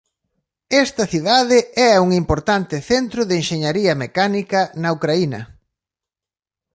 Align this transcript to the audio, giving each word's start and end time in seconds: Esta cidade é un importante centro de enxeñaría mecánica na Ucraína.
Esta 0.83 1.03
cidade 1.13 1.59
é 1.89 1.91
un 2.05 2.09
importante 2.21 2.75
centro 2.89 3.21
de 3.25 3.35
enxeñaría 3.41 3.93
mecánica 4.03 4.61
na 4.81 4.89
Ucraína. 4.97 5.41